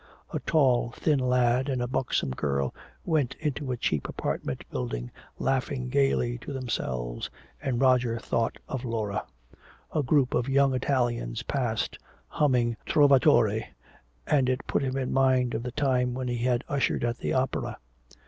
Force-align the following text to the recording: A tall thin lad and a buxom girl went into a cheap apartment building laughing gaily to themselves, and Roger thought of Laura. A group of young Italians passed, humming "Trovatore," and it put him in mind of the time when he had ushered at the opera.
A 0.33 0.39
tall 0.39 0.95
thin 0.97 1.19
lad 1.19 1.69
and 1.69 1.79
a 1.79 1.85
buxom 1.87 2.31
girl 2.31 2.73
went 3.05 3.35
into 3.35 3.71
a 3.71 3.77
cheap 3.77 4.09
apartment 4.09 4.63
building 4.71 5.11
laughing 5.37 5.89
gaily 5.89 6.39
to 6.39 6.51
themselves, 6.51 7.29
and 7.61 7.79
Roger 7.79 8.17
thought 8.17 8.57
of 8.67 8.83
Laura. 8.83 9.23
A 9.93 10.01
group 10.01 10.33
of 10.33 10.49
young 10.49 10.73
Italians 10.73 11.43
passed, 11.43 11.99
humming 12.29 12.77
"Trovatore," 12.87 13.61
and 14.25 14.49
it 14.49 14.65
put 14.65 14.81
him 14.81 14.97
in 14.97 15.13
mind 15.13 15.53
of 15.53 15.61
the 15.61 15.71
time 15.71 16.15
when 16.15 16.27
he 16.27 16.39
had 16.39 16.63
ushered 16.67 17.03
at 17.03 17.19
the 17.19 17.33
opera. 17.33 17.77